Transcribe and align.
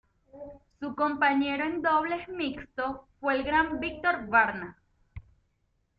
Su 0.79 0.95
compañero 0.95 1.63
en 1.63 1.83
dobles 1.83 2.27
mixtos 2.27 3.01
fue 3.19 3.35
el 3.35 3.43
gran 3.43 3.79
Viktor 3.79 4.25
Barna. 4.25 4.75